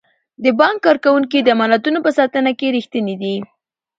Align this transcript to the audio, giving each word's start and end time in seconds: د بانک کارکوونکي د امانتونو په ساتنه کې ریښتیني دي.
د 0.43 0.45
بانک 0.59 0.77
کارکوونکي 0.85 1.39
د 1.41 1.47
امانتونو 1.55 1.99
په 2.05 2.11
ساتنه 2.17 2.51
کې 2.59 2.73
ریښتیني 2.77 3.15
دي. 3.21 3.35